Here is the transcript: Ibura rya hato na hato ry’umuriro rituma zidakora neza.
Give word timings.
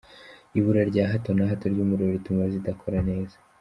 Ibura 0.57 0.81
rya 0.91 1.05
hato 1.11 1.29
na 1.37 1.45
hato 1.51 1.65
ry’umuriro 1.73 2.11
rituma 2.17 2.43
zidakora 2.53 2.99
neza. 3.09 3.37